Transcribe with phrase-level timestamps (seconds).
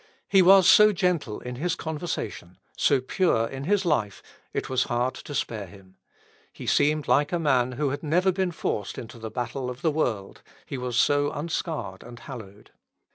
[0.27, 5.13] He was so gentle in his conversation, so pure in his life, it was hard
[5.13, 5.95] to spare him.
[6.51, 9.91] He seemed like a man who had never been forced into the battle of the
[9.91, 12.71] world, he was so unscarred and hallowed.